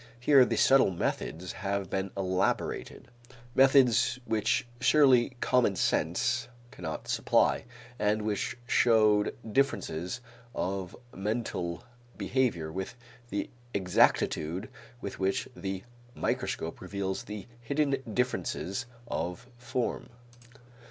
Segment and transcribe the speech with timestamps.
[0.19, 3.09] Here subtle methods have been elaborated,
[3.53, 7.65] methods which surely common sense cannot supply,
[7.99, 10.19] and which showed differences
[10.55, 11.83] of mental
[12.17, 12.95] behavior with
[13.29, 14.69] the exactitude
[15.01, 15.83] with which the
[16.15, 20.09] microscope reveals the hidden differences of form.